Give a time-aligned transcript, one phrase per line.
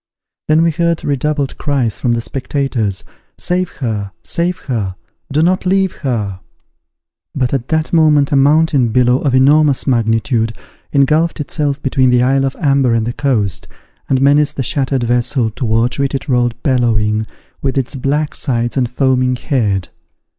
[0.47, 3.03] Then were heard redoubled cries from the spectators,
[3.37, 4.11] "Save her!
[4.23, 4.95] save her!
[5.31, 6.39] do not leave her!"
[7.35, 10.53] But at that moment a mountain billow, of enormous magnitude,
[10.91, 13.67] ingulfed itself between the isle of Amber and the coast,
[14.09, 17.27] and menaced the shattered vessel, towards which it rolled bellowing,
[17.61, 19.89] with its black sides and foaming head.